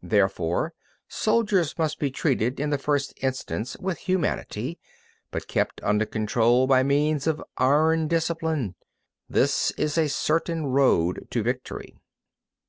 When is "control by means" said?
6.04-7.28